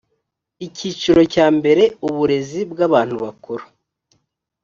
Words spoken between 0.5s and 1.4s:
icyiciro